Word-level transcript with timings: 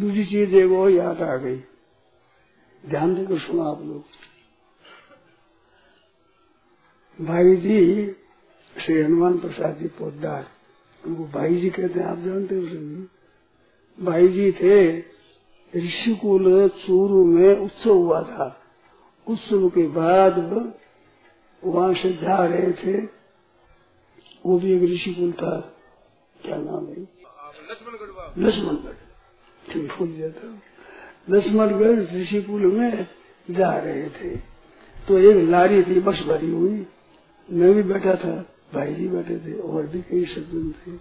दूसरी 0.00 0.24
चीज़ 0.24 0.54
एक 0.54 0.72
और 0.72 0.90
याद 0.90 1.22
आ 1.22 1.36
गई। 1.36 1.56
ध्यान 2.88 3.14
देकर 3.14 3.38
सुना 3.38 3.64
आप 3.64 3.82
लोग। 3.82 4.04
भाई 7.20 7.56
जी 7.56 8.06
श्री 8.76 9.02
हनुमान 9.02 9.38
प्रसाद 9.38 9.76
जी 9.76 9.86
पोदार 9.86 10.46
उनको 11.06 11.24
भाई 11.24 11.56
जी 11.56 11.70
कहते 11.70 12.00
हैं 12.00 12.06
आप 12.06 12.18
जानते 12.18 12.54
हो 12.54 12.62
सभी? 12.62 13.08
भाई 14.04 14.28
जी 14.28 14.52
थे 14.52 14.98
ऋषिकुल 15.78 16.68
चूरू 16.68 17.24
में 17.24 17.56
उत्सव 17.58 17.90
हुआ 17.90 18.22
था। 18.22 18.62
उत्सव 19.28 19.68
के 19.68 19.86
बाद 19.88 20.38
वहाँ 21.64 21.94
से 21.94 22.12
जा 22.12 22.44
रहे 22.44 22.72
थे। 22.72 23.06
वो 24.46 24.58
भी 24.58 24.72
एक 24.72 24.82
ऋषिकुल 24.82 25.32
था। 25.32 25.60
क्या 26.42 26.56
नाम 26.56 26.86
है? 26.86 27.02
लक्ष्मणगढ़ 28.38 29.01
ठीक 29.72 29.90
भूल 29.90 30.14
जाता 30.18 30.48
लक्ष्मणगढ़ 31.30 32.16
ऋषिकुल 32.16 32.66
में 32.72 33.06
जा 33.48 33.70
रहे 33.76 34.08
थे। 34.08 34.36
तो 35.08 35.18
एक 35.18 35.48
लारी 35.48 35.82
थी 35.82 36.00
बस 36.00 36.22
भरी 36.28 36.50
हुई। 36.50 36.86
मैं 37.48 37.72
भी 37.74 37.82
बैठा 37.82 38.14
था, 38.14 38.34
भाई 38.74 38.94
जी 38.94 39.08
बैठे 39.08 39.36
थे, 39.36 39.52
और 39.54 39.86
भी 39.86 40.00
कई 40.00 40.24
सज्जन 40.24 40.70
थे। 40.72 40.96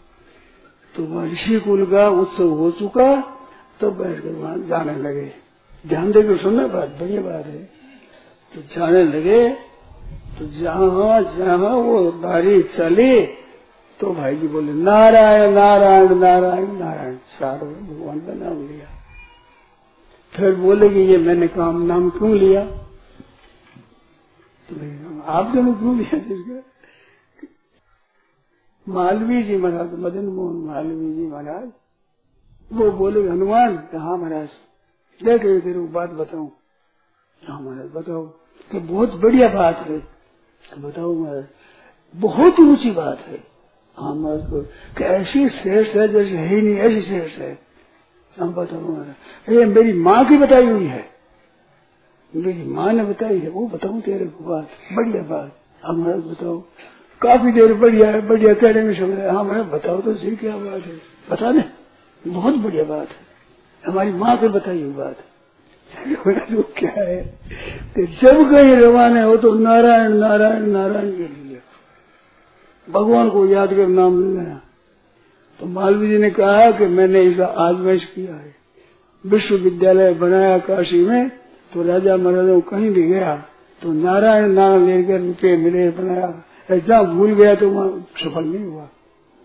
तो 0.96 1.04
वहाँ 1.04 1.28
ऋषिकुल 1.28 1.86
का 1.86 2.08
उत्सव 2.10 2.50
हो 2.50 2.72
चुका 2.72 3.10
तो 3.80 3.92
बैठ 3.92 4.20
कर 4.20 4.32
वहाँ 4.32 4.58
जाने 4.60 4.96
लगे। 4.96 5.32
ध्यान 5.86 6.12
देकर 6.12 6.38
सुनना 6.38 6.68
बात, 6.68 6.90
बढ़िया 6.90 7.22
बात 7.22 7.46
है। 7.46 7.64
तो 8.54 8.62
जाने 8.76 9.04
लगे 9.04 9.50
तो 10.40 10.46
जहाँ 10.60 11.22
जहाँ 11.38 11.76
वो 11.76 12.12
बारी 12.12 12.62
चली 12.64 13.41
तो 14.02 14.14
भाई 14.14 14.36
जी 14.36 14.48
बोले, 14.48 14.74
नारायण 14.74 15.54
नारायण 15.54 16.16
नारायण 16.16 16.72
नारायण 16.72 17.16
चार 17.16 17.58
भगवान 17.58 18.20
का 18.20 18.34
नाम 18.34 18.68
लिया। 18.68 18.88
फिर 20.36 20.56
बोले 20.56 20.90
कि 20.90 21.00
ये 21.00 21.18
मैंने 21.18 21.48
काम, 21.48 21.82
नाम 21.82 22.10
क्यों 22.10 22.38
लिया? 22.38 22.66
तो 24.70 25.22
आप 25.22 25.46
दोनों 25.46 25.74
क्यों 25.74 25.98
लिया 25.98 26.20
जिसका? 26.20 26.64
मालवी 28.94 29.44
जी 29.44 29.58
महाराज, 29.58 29.94
मदन 29.94 30.26
मोहन 30.26 30.56
मालवी 30.56 31.14
जी 31.14 31.28
महाराज, 31.28 31.72
वो 32.74 32.92
बोले, 32.92 33.30
हनुमान, 33.30 33.78
कहा 33.78 34.16
महाराज? 34.16 34.50
देख 35.24 35.44
रहे 35.44 35.60
तेरे 35.60 35.80
बात 35.80 36.10
बताऊ। 36.10 36.50
हाँ 37.48 37.62
महाराज, 37.62 37.90
बताओ। 37.92 38.26
कि 38.72 38.80
बहुत 38.80 39.14
बढ़िया 39.14 39.50
बात 39.50 39.78
है। 39.78 40.00
बताओ 40.82 41.16
महाराज, 41.16 41.46
बहुत 42.16 42.60
ऊँची 42.60 42.92
बात 42.92 43.20
है। 43.20 43.51
हाँ 44.02 44.14
महाराज 44.16 44.42
को 44.50 45.04
ऐसी 45.06 45.48
श्रेष्ठ 45.54 45.96
है 45.96 46.08
जैसे 46.08 46.38
है 46.38 46.48
ही 46.50 46.62
नहीं 46.62 46.78
ऐसी 46.80 47.02
श्रेष्ठ 47.02 47.40
है 47.40 47.58
हम 48.38 48.54
बताओ 48.54 49.54
ये 49.54 49.66
मेरी 49.68 49.94
माँ 50.02 50.24
की 50.26 50.38
बताई 50.38 50.66
हुई 50.68 50.86
है 50.88 51.06
मेरी 52.34 52.64
माँ 52.70 52.92
ने 52.94 53.04
बताई 53.04 53.40
है 53.40 53.50
वो 53.50 53.66
बताऊ 53.68 54.00
तेरे 54.02 54.26
को 54.28 54.44
बात 54.46 54.78
बढ़िया 54.94 55.24
बात 55.30 55.58
हम 55.84 55.98
महाराज 55.98 56.24
बताओ 56.26 56.58
काफ़ी 57.22 57.52
देर 57.52 57.74
बढ़िया 57.78 58.10
है 58.12 58.22
बढ़िया 58.28 58.54
कहने 58.54 58.84
में 58.84 58.94
समझ 58.96 59.26
हाँ 59.28 59.44
मैं 59.44 59.70
बताओ 59.70 60.02
तो 60.02 60.14
सही 60.14 60.36
क्या 60.36 60.56
बात 60.58 60.86
है 60.86 60.96
बता 61.30 61.52
दे 61.52 61.64
बहुत 62.24 62.56
बढ़िया 62.58 62.84
बात 62.86 63.10
है 63.10 63.30
हमारी 63.84 64.12
माँ 64.16 64.38
के 64.38 64.48
बताई 64.50 64.82
हुई 64.82 64.94
बात 64.94 65.28
क्या 66.78 66.92
है 66.92 67.22
कि 67.96 68.06
जब 68.18 68.42
कहीं 68.52 68.76
रवाना 68.76 69.24
हो 69.24 69.36
तो 69.38 69.54
नारायण 69.56 70.14
नारायण 70.16 70.68
नारायण 70.70 71.12
के 71.12 71.28
लिए 71.28 71.51
भगवान 72.88 73.30
को 73.30 73.46
याद 73.46 73.70
कर 73.70 73.88
नाम 73.90 74.20
लेना। 74.22 74.62
तो 75.60 75.66
मालवी 75.70 76.08
जी 76.08 76.18
ने 76.18 76.30
कहा 76.30 76.72
कि 76.72 76.86
मैंने 76.90 77.22
इसका 77.24 77.46
आजमाइश 77.66 78.06
किया 78.06 78.36
है। 78.36 78.56
विश्वविद्यालय 79.24 80.14
बनाया 80.14 80.58
काशी 80.60 81.00
में 81.00 81.30
तो 81.72 81.84
राजा 81.84 82.16
महाराजा 82.18 82.60
कहीं 82.70 82.90
भी 82.90 83.04
गया 83.04 83.36
तो 83.82 83.92
नारायण 83.94 84.52
नाम 84.52 84.88
लेकर 84.88 85.20
रुपये 85.20 85.56
मिले 85.58 85.90
बनाया। 85.92 86.34
ऐसा 86.70 87.02
भूल 87.04 87.34
गया 87.34 87.54
तो 87.56 87.70
वहाँ 87.70 87.90
सफल 88.18 88.44
नहीं 88.44 88.66
हुआ। 88.66 88.88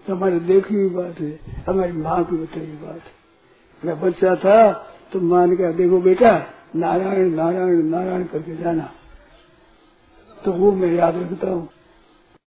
तो 0.07 0.15
हमारी 0.15 0.39
देखी 0.41 0.75
हुई 0.75 0.89
बात 0.89 1.21
है, 1.21 1.39
हमारी 1.69 1.93
माँ 1.93 2.23
की 2.25 2.37
बताई 2.37 2.67
बात 2.83 2.95
है। 2.97 3.15
मैं 3.83 4.01
बच्चा 4.01 4.35
था 4.37 4.73
तो 5.13 5.21
माँ 5.21 5.47
ने 5.47 5.57
कहा, 5.57 5.71
देखो 5.73 6.01
बेटा, 6.01 6.33
नारायण 6.77 7.35
नारायण 7.35 7.83
नारायण 7.85 8.25
करके 8.25 8.57
जाना। 8.57 8.91
तो 10.39 10.53
वो 10.53 10.73
मैं 10.73 10.93
याद 10.93 11.17
रखता 11.17 11.51
हूँ। 11.51 11.69